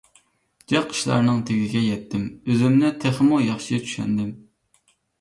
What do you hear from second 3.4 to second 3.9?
ياخشى